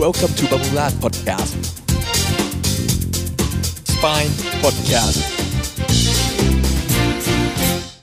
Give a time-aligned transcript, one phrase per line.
[0.00, 1.52] Welcome to Bambula Podcast
[3.92, 5.18] Spine Podcast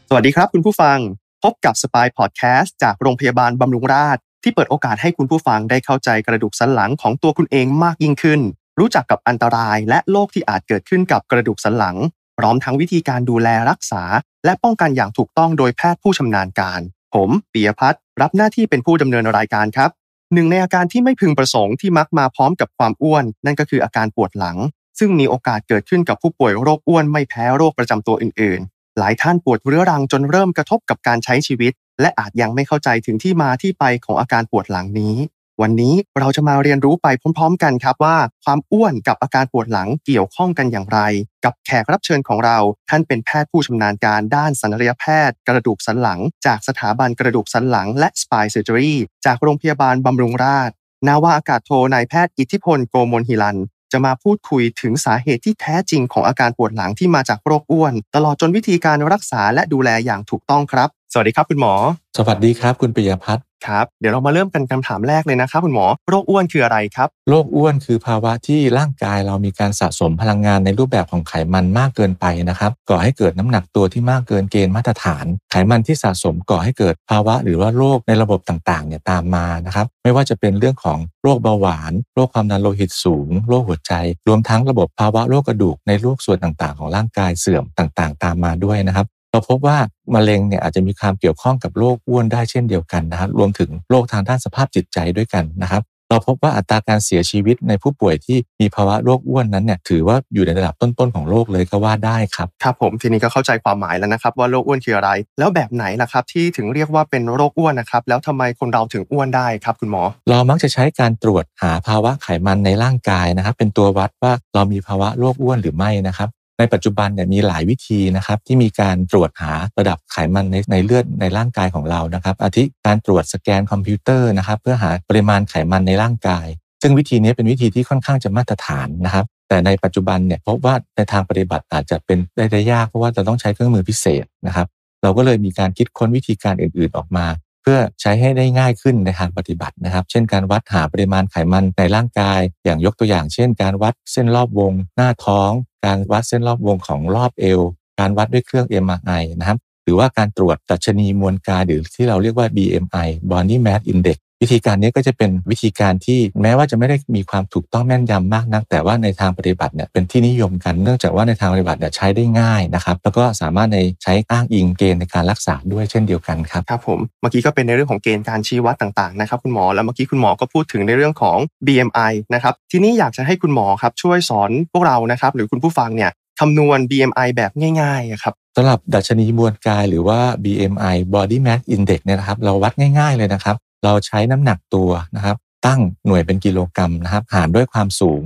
[0.10, 0.98] สวัสดีครับคุณผู้ฟัง
[1.44, 8.40] พบกับสปายพอดแคสต์จากโรงพยาบาลบำรุงราษฎร์ที่เปิดโอกาสให้คุณผู้ฟังได้เข้าใจกระดูกสันหลังของตัวคุณเองมากยิ่งขึ้น
[8.80, 11.98] รู้จักกับอันตรายและโรคที่อาจเกิดขึ้นกับกระดูกสันหลัง
[12.38, 14.04] พร้อมทั้งวิธีการดูแลรักษา
[14.46, 16.82] และป้องกันอย่างถูกต้องโดยแพทย์ผู้ชำนาญการ
[17.14, 19.90] ผมปียพัฒน์รับหน้าที่เป็นผู้ดำเนินรายการครับ
[20.34, 24.58] หนึ่งในอาการที่ไม่พึงประสงค์ที่มักมาพร้อมกับความอ้วน นั่นก็คืออาการปวดหลัง
[25.00, 35.16] ซึ่งมีโอกาสเกิดขึ้นกับผู้ป่วยโรคอ้วนไม่แพ้โรคประจำตัวอื่น ๆ หลายท่านปวดเรื้อรังจนเริ่มกระทบกับการใช้ชีวิต และอาจยังไม่เข้าใจถึงที่มาที่ไปของอาการปวดหลังนี้
[35.64, 41.00] วันนี้เราจะมาเรียนรู้ไปพร้อม ๆ กันครับว่า ความอ้วนกับอาการปวดหลังเกี่ยวข้องกันอย่างไร
[41.46, 42.58] กับแขกรับเชิญของเรา
[42.90, 48.94] ท่านเป็นแพทย์ผู้ชำนาญการด้านศัลยแพทย์ กระดูกสันหลัง จากสถาบันกระดูกสันหลัง และ Spine Surgery
[49.26, 50.76] จากโรงพยาบาลบำรุงราษฎร์
[51.08, 53.58] นาวาอากาศโทนายแพทย์อิทธิพลโกมลหิลัน
[53.92, 61.74] จะมาพูดคุยถึงสาเหตุที่แท้จริงของอาการปวดหลังที่มาจากโรคอ้วน ตลอดจนวิธีการรักษาและดูแลอย่างถูกต้องครับ สวัสดีครับคุณหมอ
[62.18, 83.94] สวัสดีครับ คุณปิยพัฒน์ครับ เดี๋ยวเรามาเริ่มกันคำถามแรกเลยนะครับคุณหมอ โรคอ้วนคืออะไรครับ โรคอ้วนคือภาวะที่ร่างกายเรามีการสะสมพลังงานในรูปแบบของไขมันมากเกินไปนะครับก่อให้เกิดน้ำหนักตัวที่มากเกินเกณฑ์มาตรฐาน ไขมันที่สะสมก่อให้เกิดภาวะหรือว่าโรคในระบบต่างๆเนี่ยตามมานะครับไม่ว่าจะเป็นเรื่องของโรคเบาหวาน โรคความดันโลหิตสูง โรคหัวใจ
[84.28, 89.78] รวมทั้งระบบภาวะโรคกระดูกในโรคส่วนต่างๆ ของร่างกายเสื่อมต่างๆ ตามมาด้วยนะครับ เราพบว่า
[90.16, 126.48] มะเร็งเนี่ยอาจจะมีความเกี่ยวข้องกับโรคอ้วนได้เช่นเดียวกันนะครับรวมถึงโรคทางด้านสภาพจิตใจด้วยกันนะครับ เราพบว่าอัตราการเสียชีวิตในผู้ป่วยที่มีภาวะโรคอ้วนนั้นเนี่ยถือว่าอยู่ในระดับต้นๆของโลกเลยก็ว่าได้ครับครับผมทีนี้ก็เข้าใจความหมายแล้วนะครับ ว่าโรคอ้วนคืออะไร แล้วแบบไหนล่ะครับ ที่ถึงเรียกว่าเป็นโรคอ้วนนะครับแล้วทำไมคนเราถึงอ้วนได้ครับคุณหมอ เรามักจะใช้การตรวจหาภาวะไขมันในร่างกายนะครับ เป็นตัววัดว่าเรามีภาวะโรคอ้วนหรือไม่นะครับ ในปัจจุบันเนี่ยมีหลายวิธีนะครับที่มีการตรวจหาระดับไขมันในในเลือดในร่างกายของเรานะครับ อาทิการตรวจสแกนคอมพิวเตอร์นะครับเพื่อหาปริมาณไขมันในร่างกาย
[126.82, 134.68] ซึ่งวิธีนี้เป็นวิธีที่ค่อนข้างจะมาตรฐานนะครับ แต่ในปัจจุบันเนี่ยพบว่าในทางปฏิบัติอาจจะเป็นได้ได้ยากเพราะว่าเราต้องใช้เครื่องมือพิเศษนะครับ
[135.02, 137.26] เราก็เลยมีการคิดค้นวิธีการอื่น ๆออกมา
[137.62, 145.52] เพื่อใช้ให้ได้ง่ายขึ้นในทางปฏิบัตินะครับ เช่น การวัดหาปริมาณไขมันในร่างกาย อย่างยกตัวอย่าง เช่น การวัดเส้นรอบวง หน้าท้อง
[145.86, 147.60] การวัดเส้นรอบวงของรอบเอว
[148.00, 177.52] การวัดด้วยเครื่อง MRI นะครับ หรือว่าการตรวจดัชนีมวลกายหรือที่เราเรียกว่า BMI Body Mass Index วิธีการนี้ก็จะเป็นวิธีการที่แม้ว่าจะไม่ได้มีความถูกต้องแม่นยำมากนัก แต่ว่าในทางปฏิบัติเนี่ยเป็นที่นิยมกันเนื่องจากว่าในทางปฏิบัติเนี่ยใช้ได้ง่ายนะครับแล้วก็สามารถในใช้อ้างอิงเกณฑ์ในการรักษาด้วยเช่นเดียวกันครับครับผมเมื่อกี้ก็เป็นในเรื่องของเกณฑ์การชี้วัดต่างๆนะครับคุณหมอแล้วเมื่อกี้คุณหมอก็พูดถึงในเรื่องของ BMI นะครับทีนี้อยากจะให้คุณหมอครับช่วยสอนพวกเรานะครับหรือคุณผู้ฟังเนี่ยคำนวณ BMI แบบ
[177.82, 188.24] ง่ายๆอะครับสำหรับดัชนีมวลกายหรือว่า BMI Body Mass Index เนี่ยนะครับเราวัดง่ายๆเลยนะครับ เราใช้น้ำหนักตัวนะครับ ตั้งหน่วยเป็นกิโลกรัมนะครับ หารด้วยความสูง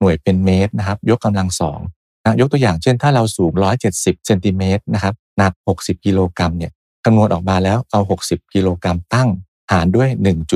[0.00, 1.80] หน่วยเป็นเมตรนะครับ ยกกำลังสอง
[2.24, 3.52] นะยกตัวอย่างเช่น ถ้าเราสูง
[3.90, 6.72] 170เซนติเมตรนะครับหนัก 60 กิโลกรัมเนี่ย
[7.04, 9.28] คำนวณออกมาแล้วเอา 60 กิโลกรัมตั้ง
[9.72, 10.08] หารด้วย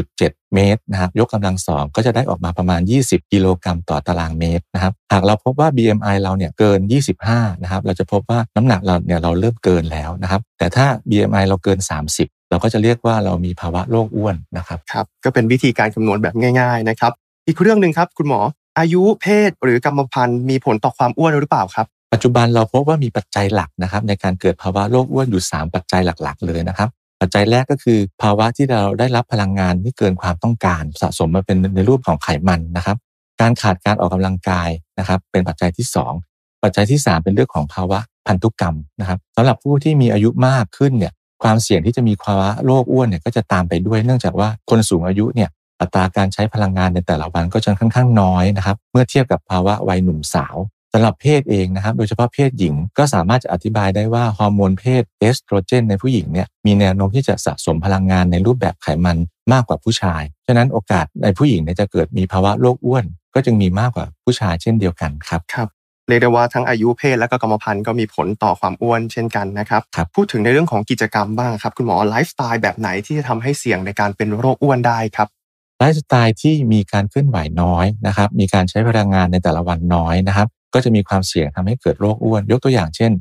[0.03, 6.81] 1.7 เมตรนะครับ ยกกำลังสองก็จะได้ออกมาประมาณ 20 กิโลกรัมต่อตารางเมตรนะครับ หากเราพบว่า BMI เราเนี่ยเกิน
[7.23, 11.79] 25 นะครับ เราจะพบว่าน้ำหนักเราเนี่ยเราเริ่มเกินแล้วนะครับ แต่ถ้า BMI เราเกิน
[12.11, 17.13] 30 เราก็จะเรียกว่าเรามีภาวะโรคอ้วนนะครับครับก็เป็นวิธีการคำนวณแบบง่ายๆนะครับ
[17.47, 18.41] อีกเรื่องหนึ่งครับคุณหมอ
[18.79, 26.89] อายุเพศหรือกรรมพันธุ์มีผลต่อความอ้วนหรือเปล่าครับ ปัจจุบันเราพบว่ามีปัจจัยหลักนะครับในการเกิดภาวะโรคอ้วนอยู่ 3 ปัจจัยหลัก ๆ เลยนะครับ
[27.21, 32.97] ปัจจัยแรกก็คือ ภาวะที่เราได้รับพลังงานที่เกินความต้องการ สะสมมาเป็นในรูปของไขมันนะครับ
[33.41, 34.69] การขาดการออกกำลังกาย
[34.99, 35.87] นะครับ เป็นปัจจัยที่
[36.27, 41.13] 2 ปัจจัยที่ 3 เป็นเรื่องของภาวะพันธุกรรมนะครับสำหรับผู้ที่มีอายุมากขึ้นเนี่ย
[41.43, 45.51] ความเสี่ยงที่จะมีภาวะโรคอ้วนเนี่ยก็จะตามไปด้วยเนื่องจากว่าคนสูงอายุเนี่ย
[45.81, 50.57] อัตราการใช้พลังงานในแต่ละวันก็จะค่อนข้างน้อยนะครับเมื่อเทียบกับภาวะวัยหนุ่มสาว
[50.93, 59.17] สำหรับเพศเองนะครับ โดยเฉพาะเพศหญิงก็สามารถจะอธิบายได้ว่าฮอร์โมนเพศเอสโตรเจน ในผู้หญิงเนี่ยมีแนวโน้มที่จะสะสมพลังงานในรูปแบบไขมัน
[59.53, 63.05] มากกว่าผู้ชาย ฉะนั้นโอกาสในผู้หญิงเนี่ยจะเกิดมีภาวะโรคอ้วน
[63.35, 65.69] ก็จึงมีมากกว่าผู้ชายเช่นเดียวกันครับครับ
[66.09, 75.29] เรียกได้ว่าทั้งอายุเพศและก็กรรมพันธุ์ก็มีผลต่อความอ้วนเช่นกันนะครับครับพูดถึงในเรื่องของกิจกรรมบ้างครับ คุณหมอไลฟ์สไตล์แบบไหนที่จะทำให้เสี่ยงในการเป็นโรคอ้วนได้ครับ
[75.79, 83.13] ไลฟ์สไตล์ที่มีการเคลื่อนไหวน้อยนะครับ มีการใช้พลังงานในแต่ละวันน้อยนะครับ ก็จะมีความเสี่ยงทำให้เกิดโรคอ้วน ยกตัวอย่างเช่น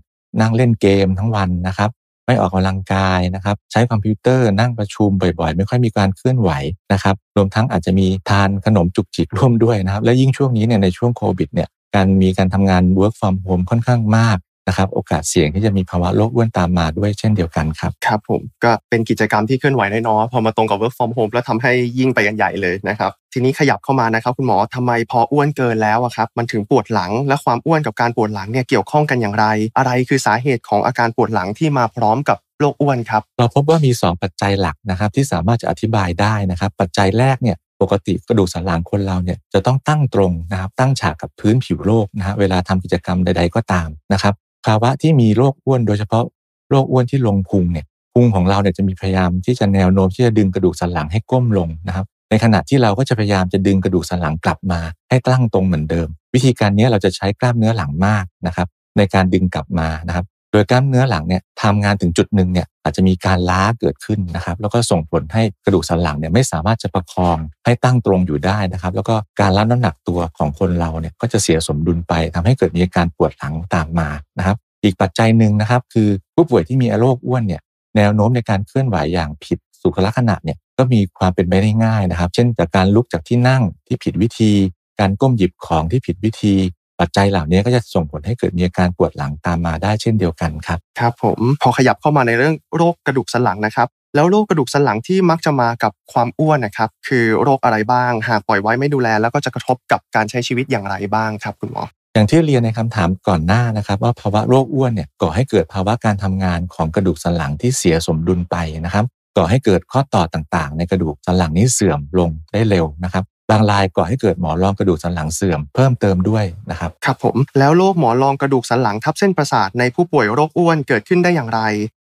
[0.42, 1.90] นั่งเล่นเกมทั้งวันนะครับ
[2.26, 6.50] ไม่ออกกำลังกายนะครับ ใช้คอมพิวเตอร์นั่งประชุมบ่อยๆ ไม่ค่อยมีการเคลื่อนไหว
[6.94, 29.46] นะครับ รวมทั้งอาจจะมีทานขนมจุกจิกร่วมด้วยนะครับ และยิ่งช่วงนี้เนี่ยในช่วงโควิดเนี่ย การมีการทำงาน work from home ค่อนข้างมากนะครับโอกาสเสี่ยงที่จะมีภาวะโรคอ้วนตามมาด้วยเช่นเดียวกันครับครับผมก็เป็นกิจกรรมที่เคลื่อนไหวได้เนาะพอมาตรงกับ work from home แล้วทำให้ยิ่งไปกันใหญ่เลยนะครับทีนี้ขยับเข้ามานะครับคุณหมอทำไมพออ้วนเกินแล้วอะครับมันถึงปวดหลัง และความอ้วนกับการปวดหลังเนี่ยเกี่ยวข้องกันอย่างไร
[29.78, 44.34] อะไรคือสาเหตุของอาการปวดหลังที่มาพร้อมกับโรคอ้วนครับเราพบว่ามี 2 ปัจจัยหลักนะครับที่สามารถจะอธิบายได้นะครับปัจจัยแรกเนี่ย ปกติกระดูกสันหลังคนเราเนี่ยจะต้องตั้งตรงนะครับตั้งฉากกับพื้นผิวโลกนะฮะเวลาทำกิจกรรมใด ๆก็ตามนะครับ
[44.66, 46.24] ภาวะที่มีโรคอ้วนโดยเฉพาะ
[46.70, 77.62] โรคอ้วนที่ลงพุงเนี่ยพุงของเราเนี่ยจะมีพยายามที่จะแนวโน้มที่จะดึงกระดูกสันหลังให้ก้มลงนะครับ ในขณะที่เราก็จะพยายามจะดึงกระดูกสันหลังกลับมา ให้ตั้งตรงเหมือนเดิม วิธีการนี้เราจะใช้กล้ามเนื้อหลังมากนะครับในการดึงกลับมานะครับ โดยกล้ามเนื้อหลังเนี่ยทำงานถึงจุดหนึ่งเนี่ยอาจจะมีการล้าเกิดขึ้นนะครับ แล้วก็ส่งผลให้กระดูกสันหลังเนี่ยไม่สามารถจะประคองให้ตั้งตรงอยู่ได้นะครับ แล้วก็การรับน้ำหนักตัวของคนเราเนี่ยก็จะเสียสมดุลไปทำให้เกิดมีอาการปวดหลังตามมานะครับ อีกปัจจัยหนึ่งนะครับ คือผู้ป่วยที่มีโรคอ้วนเนี่ย
[77.98, 84.52] แนวโน้มในการเคลื่อนไหวอย่างผิดสุขลักษณะเนี่ยก็มีความเป็นไปได้ง่ายนะครับ เช่นจากการลุกจากที่นั่งที่ผิดวิธี
[85.00, 86.56] การก้มหยิบของที่ผิดวิธี
[87.00, 108.56] ปัจจัยเหล่านี้ก็จะส่งผลให้เกิดมีอาการปวดหลังตามมาได้เช่นเดียวกันครับครับผมพอขยับเข้ามาในเรื่องโรคกระดูกสันหลังนะครับ แล้วโรคกระดูกสันหลังที่มักจะมากับความอ้วนนะครับ คือโรคอะไรบ้าง หากปล่อยไว้ไม่ดูแล แล้วก็จะกระทบกับการใช้ชีวิตอย่างไรบ้างครับคุณหมออย่างที่เรียนในคำถามก่อนหน้านะครับ ว่าภาวะโรคอ้วนเนี่ยก่อให้เกิดภาวะการทำงานของกระดูกสันหลังที่เสียสมดุลไป
[108.86, 109.06] นะครับ
[109.38, 121.62] ก่อให้เกิดข้อต่อต่างๆ ในกระดูกสันหลังนี้เสื่อมลงได้เร็วนะครับ บางรายก่อให้เกิดหมอนรองกระดูกสันหลังเสื่อมเพิ่มเติมด้วยนะครับครับผมแล้วโรคหมอนรองกระดูกสันหลังทับเส้นประสาทในผู้ป่วยโรคอ้วนเกิดขึ้นได้อย่างไร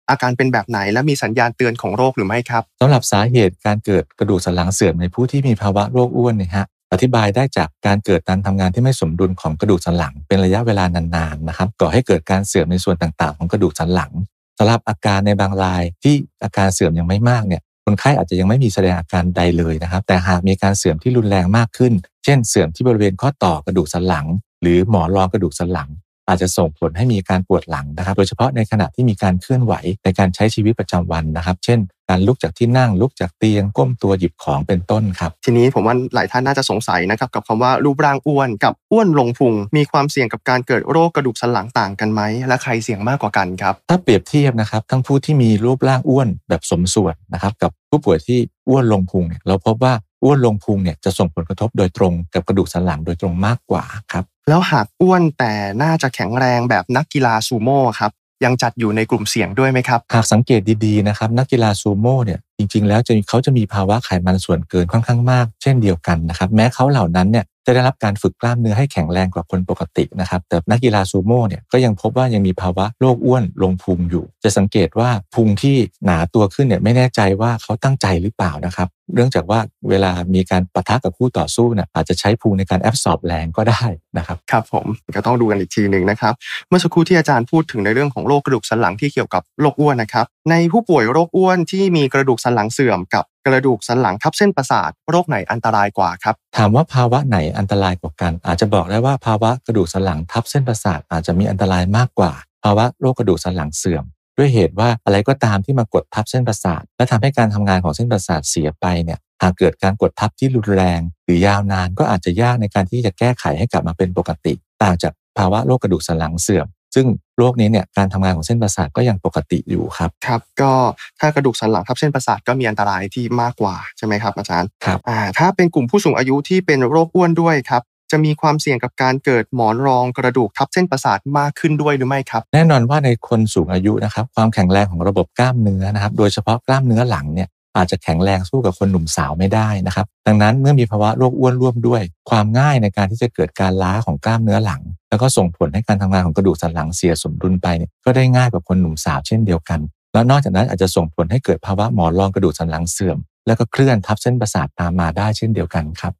[0.10, 14.12] อาการเป็นแบบไหนและมีสัญญาณเตือนของโรคหรือไม่ครับสำหรับสาเหตุการเกิดกระดูกสันหลังเสื่อมในผู้ที่มีภาวะโรคอ้วนเนี่ยฮะอธิบายได้จากการเกิดการทำงานที่ไม่สมดุลของกระดูกสันหลังเป็นระยะเวลานานๆนะครับก่อให้เกิดการเสื่อมในส่วนต่างๆ ของกระดูกสันหลัง
[14.58, 21.94] สำหรับอาการในบางรายที่อาการเสื่อมยังไม่มากเนี่ย คนไข้อาจจะยังไม่มีแสดงอาการใดเลยนะครับ แต่หากมีการเสื่อมที่รุนแรงมากขึ้น
[22.24, 24.26] เช่น เสื่อมที่บริเวณข้อต่อกระดูกสันหลัง
[24.62, 25.90] หรือหมอนรองกระดูกสันหลัง
[26.28, 29.74] อาจจะส่งผลให้มีการปวดหลังนะครับ โดยเฉพาะในขณะที่มีการเคลื่อนไหว
[30.04, 31.80] ในการใช้ชีวิตประจำวันนะครับ เช่น
[32.10, 48.40] การลุกจากที่นั่งลุกจากเตียงก้มตัวหยิบของเป็นต้นครับ ทีนี้ผมว่าหลายท่านน่าจะสงสัยนะครับกับคำว่ารูปร่างอ้วนกับอ้วนลงพุง มีความเสี่ยงกับการเกิดโรคกระดูกสันหลังต่างกันไหมและใครเสี่ยงมากกว่ากันครับ ถ้าเปรียบเทียบนะครับทั้งผู้ที่มีรูปร่างอ้วนแบบสมส่วนนะครับกับผู้ป่วยที่
[48.70, 49.94] อ้วนลงพุงเนี่ยเราพบว่า
[50.24, 53.84] อ้วนลงพุงเนี่ยจะส่งผลกระทบโดยตรงกับกระดูกสันหลังโดยตรงมากกว่า
[54.14, 55.54] ครับ แล้วหากอ้วนแต่
[55.84, 58.12] น่าจะแข็งแรงแบบนักกีฬาซูโม่ครับ
[58.46, 79.60] ยังจัดอยู่ในกลุ่มเสี่ยงด้วยไหมครับ หากสังเกตดีๆนะครับนักกีฬาซูโม่เนี่ยจริงๆ แล้วจะเขาจะมีภาวะไขมันส่วนเกินค่อนข้างมาก เช่นเดียวกันนะครับแม้เขาเหล่านั้นเนี่ยจะได้รับการฝึกกล้ามเนื้อให้แข็งแรงกว่าคนปกตินะครับแต่นักกีฬาซูโม่เนี่ยก็ยังพบว่ายังมีภาวะโรคอ้วนลงพุงอยู่ จะสังเกตว่าพุงที่หนาตัวขึ้นเนี่ยไม่แน่ใจว่าเขาตั้งใจหรือเปล่านะครับเนื่องจากว่า
[79.90, 83.84] เวลามีการปะทะกับคู่ต่อสู้เนี่ยอาจจะใช้พุงในการแอบสอบแรงก็ได้
[84.18, 84.86] นะครับครับผม
[85.16, 86.34] ก็ต้องดูกันอีกทีหนึ่งนะครับ
[86.70, 102.32] เมื่อสักครู่ที่อาจารย์พูดถึงในเรื่องของโรคกระดูกสันหลังที่เกี่ยวกับโรคอ้วนนะครับ ในผู้ป่วยโรคอ้วนที่มีกระดูกสันหลังเสื่อมกับกระดูกสันหลังทับเส้นประสาทโรคไหนอันตรายกว่าครับถามว่าภาวะไหนอันตรายกว่ากัน อาจจะบอกได้ว่าภาวะกระดูกสันหลังทับเส้นประสาทอาจจะมีอันตรายมากกว่า
[102.64, 104.06] ภาวะโรคกระดูกสันหลังเสื่อม
[104.38, 120.72] ด้วยเหตุว่าอะไรก็ตามที่มากดทับเส้นประสาท และทำให้การทำงานของเส้นประสาทเสียไปเนี่ยหากเกิดการกดทับที่รุนแรง หรือยาวนานก็อาจจะยากในการที่จะแก้ไขให้กลับมาเป็นปกติ ต่างจากภาวะโรคกระดูกสันหลังเสื่อม ซึ่งโรคนี้เนี่ยการทำงานของเส้นประสาทก็ยังปกติอยู่ครับครับ ก็
[121.20, 149.80] ถ้ากระดูกสันหลังทับเส้นประสาทก็มีอันตรายที่มากกว่าใช่ไหมครับอาจารย์ครับอ่าถ้าเป็นกลุ่มผู้สูงอายุที่เป็นโรคอ้วนด้วยครับ จะมีความเสี่ยงกับการเกิดหมอนรองกระดูกทับเส้นประสาทมากขึ้นด้วยหรือไม่ครับ แน่นอนว่าในคนสูงอายุนะครับความแข็งแรงของระบบกล้ามเนื้อนะครับ โดยเฉพาะกล้ามเนื้อหลังเนี่ยอาจจะแข็งแรงสู้กับคนหนุ่มสาวไม่ได้นะครับ ดังนั้นเมื่อมีภาวะโรคอ้วนร่วมด้วย ความง่ายในการที่จะเกิดการล้าของกล้ามเนื้อหลัง แล้วก็ส่งผลให้การทำงานของกระดูกสันหลังเสียสมดุลไปเนี่ยก็ได้ง่ายกว่าคนหนุ่มสาวเช่นเดียวกัน
[150.14, 156.14] แล้วนอกจากนั้นอาจจะส่งผลให้เกิดภาวะหมอนรองกระดูกสันหลังเสื่อม แล้วก็เคลื่อนทับเส้นประสาทตามมาได้เช่นเดียวกันครับ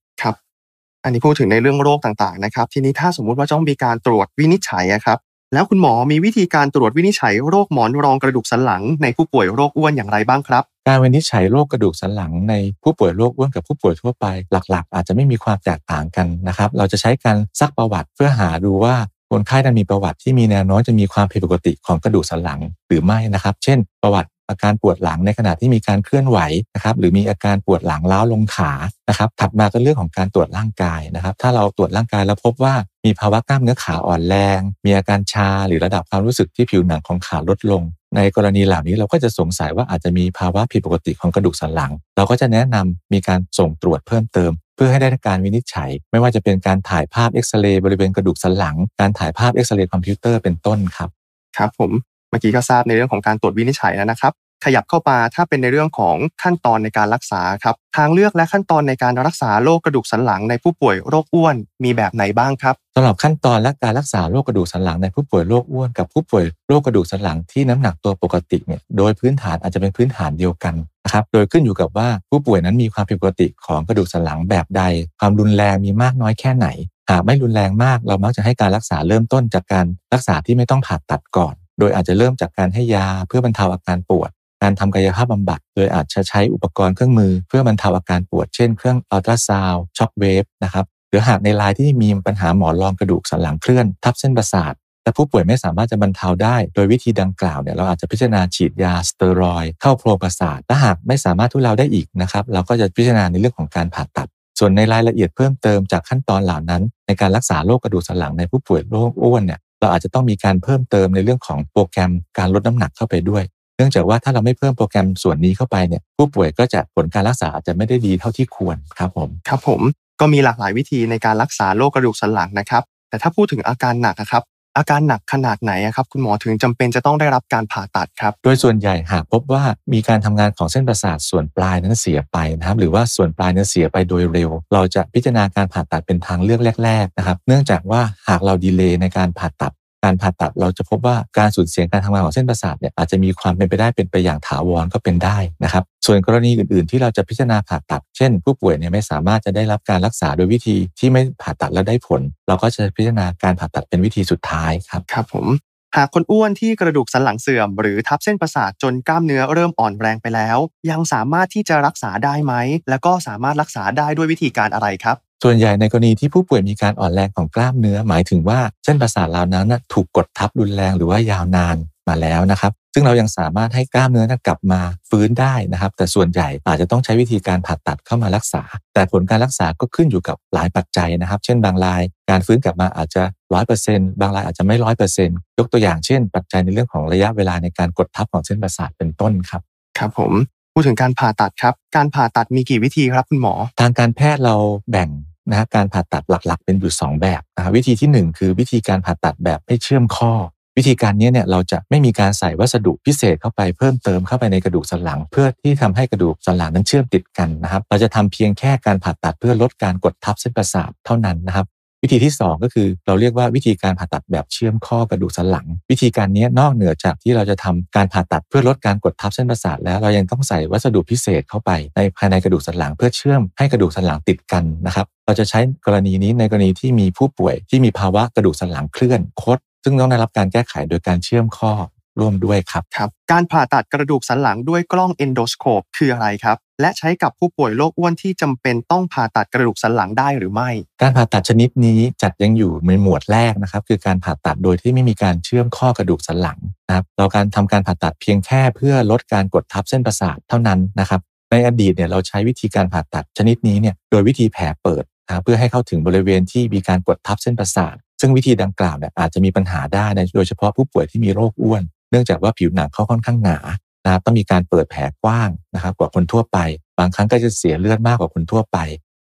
[1.06, 5.18] อันนี้พูดถึงในเรื่องโรคต่างๆนะครับ ทีนี้ถ้าสมมุติว่าต้องมีการตรวจวินิจฉัยครับ
[5.54, 18.96] แล้วคุณหมอมีวิธีการตรวจวินิจฉัยโรคหมอนรองกระดูกสันหลัง ในผู้ป่วยโรคอ้วนอย่างไรบ้างครับ การวินิจฉัยโรคกระดูกสันหลังในผู้ป่วยโรคอ้วนกับผู้ป่วยทั่วไป หลัก ๆ อาจจะไม่มีความแตกต่างกันนะครับ เราจะใช้การซักประวัติเพื่อหาดูว่า
[19.32, 26.38] คนไข้นั้นมีประวัติที่มีแนวโน้มจะมีความผิดปกติของกระดูกสันหลังหรือไม่นะครับ เช่น ประวัติ อาการปวดหลังในขณะที่มีการเคลื่อนไหว
[26.76, 28.72] นะครับหรือมีอาการปวดหลังล้าวลงขา
[29.10, 32.74] นะครับถัดมาก็เรื่องของการตรวจร่างกายนะครับ ถ้าเราตรวจร่างกายแล้วพบว่า
[33.06, 37.82] มีภาวะกล้ามเนื้อขาอ่อนแรง มีอาการชาหรือระดับความรู้สึกที่ผิวหนังของขาลดลง
[38.16, 51.10] ในกรณีเหล่านี้เราก็จะสงสัยว่าอาจจะมีภาวะผิดปกติของกระดูกสันหลัง เราก็จะแนะนำมีการส่งตรวจเพิ่มเติมเพื่อให้ได้การวินิจฉัย ไม่ว่าจะเป็นการถ่ายภาพเอ็กซเรย์บริเวณกระดูกสันหลัง การถ่ายภาพเอ็กซเรย์คอมพิวเตอร์เป็นต้นครับ
[51.58, 51.92] ครับผม
[52.36, 54.34] เมื่อกี้ก็ทราบในเรื่องของการตรวจวินิจฉัยแล้วนะครับ
[54.66, 74.84] ขยับเข้ามาถ้าเป็นในเรื่องของขั้นตอนในการรักษาครับทางเลือกและขั้นตอนในการรักษาโรคกระดูกสันหลังในผู้ป่วยโรคอ้วนมีแบบไหนบ้างครับสำหรับขั้นตอนและการรักษาโรคกระดูกสันหลังในผู้ป่วยโรคอ้วนกับผู้ป่วยโรคกระดูกสันหลังที่น้ำหนักตัวปกติเนี่ยโดยพื้นฐานอาจจะเป็นพื้นฐานเดียวกันนะครับโดยขึ้นอยู่กับว่าผู้ป่วยนั้นมีความผิดปกติของกระดูกสันหลังแบบใด
[75.20, 76.68] ความรุนแรงมีมากน้อยแค่ไหน
[77.10, 84.30] หากไม่รุนแรงมากเรามักจะให้การรักษาเริ่มต้นจากการรักษาที่ไม่ต้องผ่าตัดก่อน โดยอาจจะเริ่มจากการให้ยาเพื่อบรรเทาอาการปวด
[84.62, 104.28] การทำกายภาพบำบัด โดยอาจจะใช้อุปกรณ์เครื่องมือ เพื่อบรรเทาอาการปวด เช่นเครื่องอัลตราซาวด์ shockwave นะครับหรือหากในรายที่มีปัญหาหมอนรองกระดูกสันหลังเคลื่อน ทับเส้นประสาทแต่ผู้ป่วยไม่สามารถจะบรรเทาได้ โดยวิธีดังกล่าวเนี่ยเราอาจจะพิจารณาฉีดยาสเตียรอยด์เข้าโพรงประสาทและหากไม่สามารถทุเลาได้อีกนะครับเราก็จะพิจารณาในเรื่องของการผ่าตัด
[104.60, 113.44] ส่วนในรายละเอียดเพิ่มเติมจากขั้นตอนเหล่านั้น ในการรักษาโรคกระดูกสันหลังในผู้ป่วยโรคอ้วนเนี่ย เราอาจจะต้องมีการเพิ่มเติมในเรื่องของโปรแกรมการลดน้ำหนักเข้าไปด้วย
[113.78, 119.82] เนื่องจากว่าถ้าเราไม่เพิ่มโปรแกรมส่วนนี้เข้าไปเนี่ยผู้ป่วยก็จะผลการรักษาอาจจะไม่ได้ดีเท่าที่ควรครับผมครับผม
[120.20, 124.44] ก็มีหลากหลายวิธีในการรักษาโรคกระดูกสันหลังนะครับแต่ถ้าพูดถึงอาการหนักนะครับ
[124.78, 129.64] อาการหนักขนาดไหนอะครับคุณหมอถึงจำเป็นจะต้องได้รับการผ่าตัดครับ โดยส่วนใหญ่หากพบว่า
[129.94, 139.74] มีการทำงานของเส้นประสาทส่วนปลายนั้นเสียไปนะครับหรือว่าส่วนปลายนั้นเสียไปโดยเร็ว เราจะพิจารณาการผ่าตัดเป็นทางเลือกแรก ๆ นะครับ เนื่องจากว่าหากเราดีเลย์ในการผ่าตัด
[140.06, 155.48] การผ่าตัดเราจะพบว่าการสูญเสียการทำงานของเส้นประสาทเนี่ยอาจจะมีความเป็นไปได้เป็นไปอย่างถาวรก็เป็นได้นะครับส่วนกรณีอื่นๆ ที่เราจะพิจารณาผ่าตัด เช่น ผู้ป่วยเนี่ยไม่สามารถจะได้รับการรักษาโดยวิธีที่ไม่ผ่าตัดแล้วได้ผล เราก็จะพิจารณาการผ่าตัดเป็นวิธีสุดท้ายครับครับผม
[155.96, 160.58] หากคนอ้วนที่กระดูกสันหลังเสื่อม หรือทับเส้นประสาทจนกล้ามเนื้อเริ่มอ่อนแรงไปแล้ว
[160.90, 162.54] ยังสามารถที่จะรักษาได้ไหม
[162.90, 171.78] แล้วก็สามารถรักษาได้ด้วยวิธีการอะไรครับ ส่วนใหญ่ในกรณีที่ผู้ป่วยมีการอ่อนแรงของกล้ามเนื้อ หมายถึงว่าเส้นประสาทเหล่านั้นถูกกดทับรุนแรงหรือว่ายาวนาน
[172.08, 178.64] มาแล้วนะครับ ซึ่งเรายังสามารถให้กล้ามเนื้อกลับมาฟื้นได้นะครับ แต่ส่วนใหญ่อาจจะต้องใช้วิธีการผ่าตัดเข้ามารักษา
[178.94, 183.24] แต่ผลการรักษาก็ขึ้นอยู่กับหลายปัจจัยนะครับ เช่นบางราย การฟื้นกลับมาอาจจะ
[183.54, 189.62] ร้อยเปอร์เซ็นต์บางรายอาจจะไม่ร้อยเปอร์เซ็นต์ยกตัวอย่างเช่น ปัจจัยในเรื่องของระยะเวลาในการกดทับของเส้นประสาทเป็นต้นครับ
[189.98, 190.34] ครับผม
[190.78, 194.56] พูดถึงการผ่าตัดครับ การผ่าตัดมีกี่วิธีครับคุณหมอ ทางการแพทย์เรา
[194.92, 195.10] แบ่ง
[195.50, 200.34] นะฮะการผ่าตัดหลักๆ เป็นอยู่ 2 แบบนะวิธีทีหนึ่1 คือวิธีการผ่าตัดแบบไม่เชื่อมข้อ
[200.78, 211.66] วิธีการนี้เนี่ยเราจะไม่มีการใส่วัสดุพิเศษเข้าไปเพิ่มเติมเข้าไปในกระดูกสันหลัง เพื่อที่ทำให้กระดูกสันหลังนั้นเชื่อมติดกันนะครับเราจะทำเพียงแค่การผ่าตัดเพื่อลดการกดทับเส้นประสาทเท่านั้นนะครับ
[212.06, 231.74] วิธีที่ 2 ก็คือเราเรียกว่าวิธีการผ่าตัดแบบเชื่อมข้อกระดูกสันหลัง วิธีการนี้นอกเหนือจากที่เราจะทำการผ่าตัดเพื่อลดการกดทับเส้นประสาทแล้วเรายังต้องใส่วัสดุพิเศษเข้าไปในภายในกระดูกสันหลัง เพื่อเชื่อมให้กระดูกสันหลังติดกันนะครับเราจะใช้กรณีนี้ในกรณีที่มีผู้ป่วยที่มีภาวะกระดูกสันหลังเคลื่อนคดซึ่งต้องได้รับการแก้ไขโดยการเชื่อมข้อ
[232.20, 240.70] ร่วมด้วยครับครับ การผ่าตัดกระดูกสันหลังด้วยกล้องเอนโดสโคปคืออะไรครับ และใช้กับผู้ป่วยโรคอ้วนที่จำเป็นต้องผ่าตัดกระดูกสันหลังได้หรือไม่
[241.02, 263.58] การผ่าตัดชนิดนี้จัดยังอยู่ในหมวดแรกนะครับ คือการผ่าตัดโดยที่ไม่มีการเชื่อมข้อกระดูกสันหลังนะครับเราการทำการผ่าตัดเพียงแค่เพื่อลดการกดทับเส้นประสาทเท่านั้นนะครับในอดีตเนี่ยเราใช้วิธีการผ่าตัดชนิดนี้เนี่ยโดยวิธีแผลเปิดนะครับเพื่อให้เข้าถึงบริเวณที่มีการกดทับเส้นประสาทซึ่งวิธีดังกล่าวเนี่ยอาจจะมีปัญหาได้ในโดยเฉพาะผู้ป่วยที่มีโรคอ้วน เนื่องจากว่าผิวหนังเขาค่อนข้างหนา
[264.06, 266.58] นะครับต้องมีการเปิดแผลกว้างนะครับ กว่าคนทั่วไป
[267.00, 268.78] บางครั้งก็จะเสียเลือดมากกว่าคนทั่วไป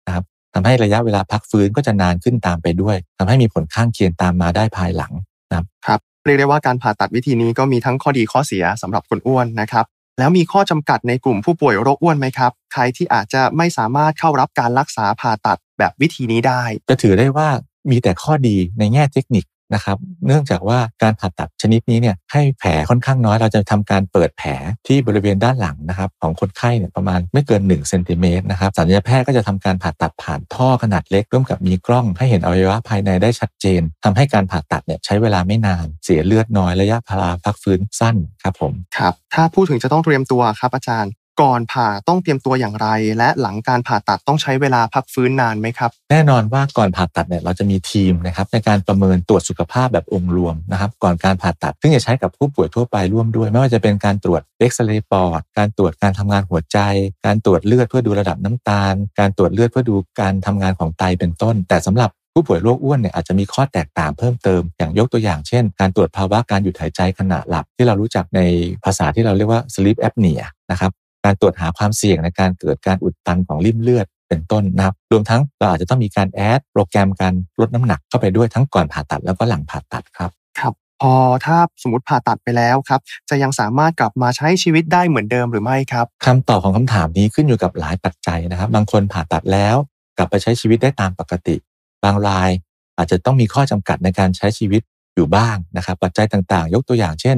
[0.06, 5.12] นะครับทำให้ระยะเวลาพักฟื้นก็จะนานขึ้นตามไปด้วยทำให้มีผลข้างเคียงตามมาได้ภายหลัง
[5.50, 9.84] นะครับครับเรียกได้ว่าการผ่าตัดวิธีนี้ก็มีทั้งข้อดีข้อเสียสำหรับคนอ้วนนะครับ
[10.18, 17.48] แล้วมีข้อจำกัดในกลุ่มผู้ป่วยโรคอ้วนไหมครับ ใครที่อาจจะไม่สามารถเข้ารับการรักษาผ่าตัดแบบวิธีนี้ได้ จะถือได้ว่า
[17.90, 19.44] มีแต่ข้อดีในแง่เทคนิค
[19.74, 19.96] นะครับ
[20.26, 24.48] เนื่องจากว่าการผ่าตัดชนิดนี้เนี่ยให้แผลค่อนข้างน้อย เราจะทำการเปิดแผล
[24.86, 56.78] ที่บริเวณด้านหลังนะครับของคนไข้เนี่ยประมาณไม่เกิน1เซนติเมตรนะครับศัลยแพทย์ก็จะทำการผ่าตัดผ่านท่อขนาดเล็ก ร่วมกับมีกล้องให้เห็นอวัยวะภายในได้ชัดเจนทำให้การผ่าตัดเนี่ยใช้เวลาไม่นาน เสียเลือดน้อยระยะพาราพักฟื้นสั้นครับผมครับถ้าพูดถึงจะต้องเตรียมตัวครับอาจารย์ ก่อนผ่าต้องเตรียมตัวอย่างไร และหลังการผ่าตัดต้องใช้เวลาพักฟื้นนานไหมครับ แน่นอนว่าก่อนผ่าตัดเนี่ยเราจะมีทีมนะครับในการประเมินตรวจสุขภาพแบบองค์รวมนะครับ ก่อนการผ่าตัด ซึ่งจะใช้กับผู้ป่วยทั่วไปร่วมด้วย ไม่ว่าจะเป็นการตรวจเอ็กซเรย์ปอด การตรวจการทำงานหัวใจ
[57.26, 68.40] การตรวจเลือดเพื่อดูระดับน้ำตาล การตรวจเลือดเพื่อดูการทำงานของไตเป็นต้น แต่สำหรับผู้ป่วยโรคอ้วนเนี่ยอาจจะมีข้อแตกต่างเพิ่มเติม อย่างยกตัวอย่างเช่น การตรวจภาวะการหยุดหายใจขณะหลับที่เรารู้จักใน
[68.84, 70.92] ภาษาที่เราเรียกว่า sleep apnea นะครับ
[71.28, 89.76] การตรวจหาความเสี่ยงในการเกิดการอุดตันของริ่มเลือดเป็นต้นนะครับ รวมทั้งเราอาจจะต้องมีการแอดโปรแกรมการลดน้ำหนักเข้าไปด้วยทั้งก่อนผ่าตัดแล้วก็หลังผ่าตัดครับ ครับ พอถ้าสมมติผ่าตัดไปแล้วครับ จะยังสามารถกลับมาใช้ชีวิตได้เหมือนเดิมหรือไม่ครับคำตอบของคำถามนี้ขึ้นอยู่กับหลายปัจจัยนะครับ บางคนผ่าตัดแล้ว
[90.18, 91.56] กลับไปใช้ชีวิตได้ตามปกติ
[92.04, 92.50] บางราย
[92.96, 94.82] อาจจะต้องมีข้อจำกัดในการใช้ชีวิต
[95.14, 97.36] อยู่บ้างนะครับ ปัจจัยต่างๆ ยกตัวอย่างเช่น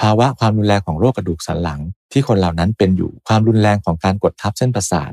[0.00, 1.80] ภาวะความรุนแรงของโรคกระดูกสันหลัง
[2.12, 5.12] ที่คนเหล่านั้นเป็นอยู่ความรุนแรงของการกดทับเส้นประสาท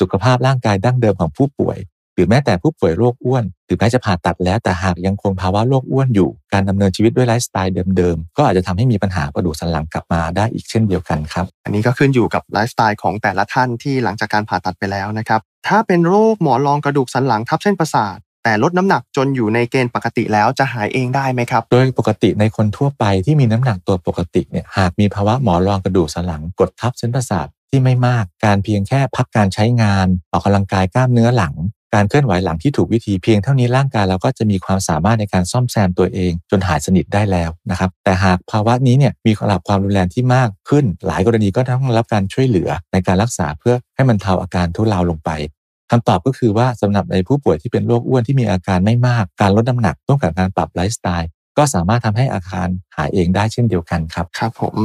[0.00, 1.78] สุขภาพร่างกายดั้งเดิมของผู้ป่วย
[2.14, 31.54] หรือแม้แต่ผู้ป่วยโรคอ้วนหรือแม้จะผ่าตัดแล้วแต่หากยังคงภาวะโรคอ้วนอยู่ การดำเนินชีวิตด้วยไลฟ์สไตล์เดิมๆก็อาจจะทำให้มีปัญหากระดูกสันหลังกลับมาได้อีกเช่นเดียวกันครับ อันนี้ก็ขึ้นอยู่กับไลฟ์สไตล์ของแต่ละท่านที่หลังจากการผ่าตัดไปแล้วนะครับถ้าเป็นโรคหมอนรองกระดูกสันหลังทับเส้นประสาท แต่ลดน้ำหนักจนอยู่ในเกณฑ์ปกติแล้วจะหายเองได้ไหมครับ โดยปกติในคนทั่วไปที่มีน้ำหนักตัวปกติเนี่ยหากมีภาวะหมอนรองกระดูกสันหลังกดทับเส้นประสาทที่ไม่มากการเพียงแค่พักการใช้งาน ออกกำลังกายกล้ามเนื้อหลัง
[31.94, 45.30] การเคลื่อนไหวหลังที่ถูกวิธีเพียงเท่านี้ร่างกายเราก็จะมีความสามารถในการซ่อมแซมตัวเอง จนหายสนิทได้แล้วนะครับแต่หากภาวะนี้เนี่ยมีระดับความรุนแรงที่มากขึ้น หลายกรณีก็ต้องรับการช่วยเหลือในการรักษาเพื่อให้มันเทาอาการทุเลาลงไป
[45.90, 51.28] คำตอบก็คือว่าสำหรับในผู้ป่วยที่เป็นโรคอ้วนที่มีอาการไม่มาก การลดน้ำหนักร่วมกับการปรับไลฟ์สไตล์
[51.58, 54.76] ก็สามารถทำให้อาการหายเองได้เช่นเดียวกันครับ ครับผม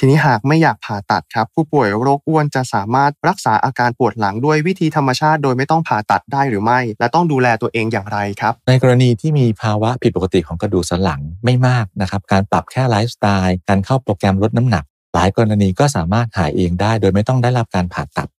[0.00, 14.84] ทีนี้หากไม่อยากผ่าตัดครับ ผู้ป่วยโรคอ้วนจะสามารถรักษาอาการปวดหลังด้วยวิธีธรรมชาติ โดยไม่ต้องผ่าตัดได้หรือไม่ และต้องดูแลตัวเองอย่างไรครับ ในกรณีที่มีภาวะผิดปกติของกระดูกสันหลังไม่มากนะครับ การปรับแค่ไลฟ์สไตล์ การเข้าโปรแกรมลดน้ำหนัก
[15.14, 18.37] หลายกรณีก็สามารถหายเองได้ โดยไม่ต้องได้รับการผ่าตัดนะครับ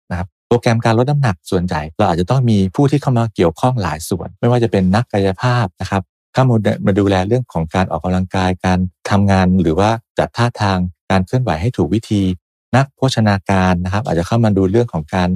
[0.51, 10.77] โปรแกรมการลดน้ำหนักส่วนใหญ่เราอาจจะต้องมีผู้ที่เข้ามาเกี่ยวข้องหลายส่วน ไม่ว่าจะเป็นนักกายภาพนะครับเข้ามามาดูแลเรื่องของการออกกำลังกายการทำงานหรือว่าจัดท่าทาง
[11.09, 12.21] การเคลื่อนไหวให้ถูกวิธี
[12.75, 15.29] นักโภชนาการนะครับ อาจจะเข้ามาดูเรื่องของการ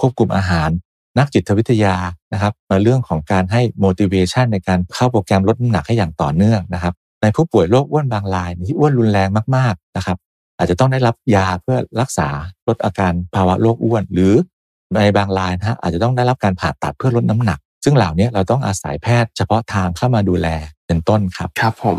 [0.00, 0.70] ควบคุมอาหาร
[1.18, 1.94] นักจิตวิทยา
[2.32, 10.16] นะครับมาเรื่องของการให้ motivation ในการเข้าโปรแกรมลดน้ำหนักให้อย่างต่อเนื่องนะครับ ในผู้ป่วยโรคอ้วนบางรายที่อ้วนรุนแรงมากๆนะครับ
[10.58, 12.28] อาจจะต้องได้รับยาเพื่อรักษา
[12.68, 14.34] ลดอาการภาวะโรคอ้วน หรือ
[14.96, 20.48] ในบางรายนะฮะอาจจะต้องได้รับการผ่าตัดเพื่อลดน้ำหนัก ซึ่งเหล่านี้เราต้องอาศัยแพทย์เฉพาะทางเข้ามาดูแล
[20.86, 21.98] เป็นต้นครับครับผม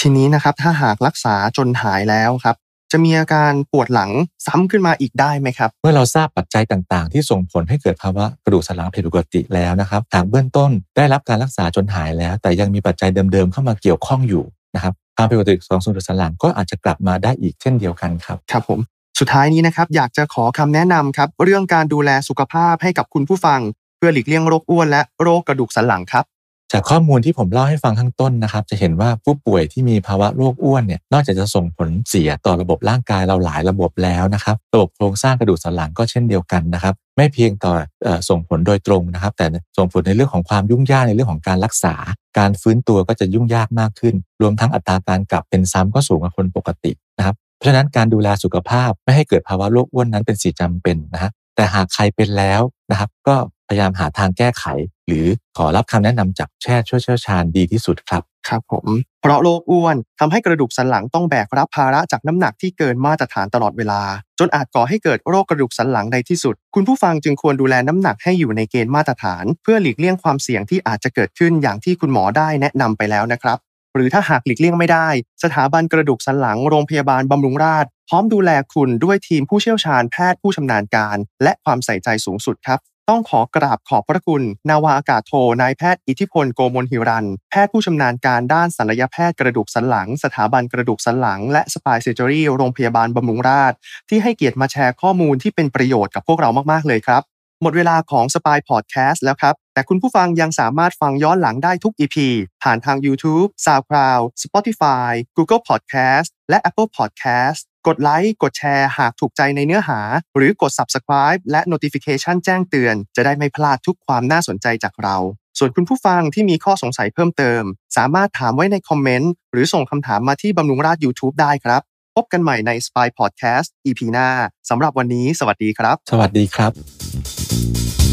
[0.00, 2.56] ทีนี้นะครับถ้าหากรักษาจนหายแล้วครับ
[2.92, 4.10] จะมีอาการปวดหลัง
[4.46, 14.44] ซ้ำขึ้นมาอีกได้ไหมครับ เมื่อเราทราบปัจจัยต่างๆ ที่ส่งผลให้เกิดภาวะกระดูกสันหลังผิดปกติแล้วนะครับหากเบื้องต้นได้รับการรักษาจนหายแล้ว แต่ยังมีปัจจัยเดิมๆเข้ามาเกี่ยวข้องอยู่
[14.74, 18.80] นะครับความผิดปกติของกระดูกสันหลังก็อาจจะกลับมาได้อีกเช่นเดียวกันครับครับผม
[19.18, 23.60] สุดท้ายนี้นะครับอยากจะขอคำแนะนำครับเรื่องการดูแลสุขภาพให้กับคุณผู้ฟัง
[23.96, 26.24] เพื่อหลีกเลี่ยงโรคอ้วนและโรคกระดูกสันหลังครับ
[26.72, 37.72] จากข้อมูลที่ผมเล่าให้ฟังข้างต้นนะครับ จะเห็นว่าผู้ป่วยที่มีภาวะโรคอ้วนเนี่ยนอกจากจะส่งผลเสียต่อระบบร่างกายเราหลายระบบแล้วนะครับระบบโครงสร้างกระดูกสันหลังก็เช่นเดียวกันนะครับ ไม่เพียงต่อ
[38.06, 41.94] อส่งผลโดยตรงนะครับ แต่ส่งผลในเรื่องของความยุ่งยากในเรื่องของการรักษา
[42.38, 53.36] การฟื้นตัวก็จะยุ่งยากมากขึ้น รวมทั้งอัตราการกลับเป็นซ้ำก็สูงกว่าคนปกตินะครับ ราะฉะนั้นการดูแลสุขภาพไม่ให้เกิดภาวะโรคอ้วนนั้นเป็นสิ่งจำเป็นนะฮะแต่หากใครเป็นแล้วนะครับ ก็
[53.68, 54.64] พยายามหาทางแก้ไข
[55.06, 55.26] หรือ
[55.56, 58.86] ขอรับคำแนะนำจากแพทย์ช่วยเชี่ยวชาญดีที่สุดครับครับผม
[59.22, 64.02] เพราะโรคอ้วนทำให้กระดูกสันหลังต้องแบกรับภาระจากน้ำหนักที่เกินมาตรฐานตลอดเวลา
[64.38, 73.58] จนอาจก่อให้เกิดโรคกระดูกสันหลังในที่สุด คุณผู้ฟังจึงควรดูแลน้ำหนักให้อยู่ในเกณฑ์มาตรฐาน เพื่อหลีกเลี่ยงความเสี่ยงที่อาจจะเกิดขึ้นอย่างที่คุณหมอได้แนะนำไปแล้วนะครับ
[73.96, 75.08] หรือถ้าหากหลีกเลี่ยงไม่ได้
[75.42, 85.32] สถาบันกระดูกสันหลังโรงพยาบาลบำรุงราษฎร์พร้อมดูแลคุณด้วยทีมผู้เชี่ยวชาญแพทย์ผู้ชำนาญการ และความใส่ใจสูงสุดครับต้องขอกราบขอบพระคุณ นาวาอากาศโท
[85.62, 93.78] นายแพทย์อิทธิพลโกมลหิรัน แพทย์ผู้ชำนาญการด้านศัลยแพทย์กระดูกสันหลัง สถาบันกระดูกสันหลัง และ spine surgery โรงพยาบาลบำรุงราษฎร์
[94.08, 97.22] ที่ให้เกียรติมาแชร์ข้อมูลที่เป็นประโยชน์กับพวกเรามาก ๆ เลยครับ
[97.62, 102.16] หมดเวลาของ Spine Podcast แล้วครับ แต่คุณผู้ฟังยังสามารถฟังย้อนหลังได้ทุก EP
[102.62, 110.00] ผ่านทาง YouTube, SoundCloud, Spotify, Google Podcast และ Apple Podcast กดไลค์ กดแชร์หากถูกใจในเนื้อหา
[110.36, 115.16] หรือกด Subscribe และ Notification แจ้งเตือน จะได้ไม่พลาดทุกความน่าสนใจจากเรา
[115.58, 117.62] ส่วนคุณผู้ฟังที่มีข้อสงสัยเพิ่มเติม
[117.96, 121.82] สามารถถามไว้ในคอมเมนต์ หรือส่งคำถามมาที่บำรุงราช YouTube ได้ครับ
[122.16, 124.28] พบกันใหม่ใน Spy Podcast EP หน้า
[124.70, 128.05] สำหรับวันนี้ สวัสดีครับ สวัสดีครับ Thank you.